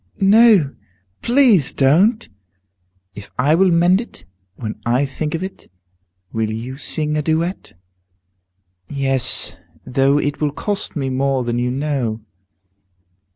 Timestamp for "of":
5.35-5.43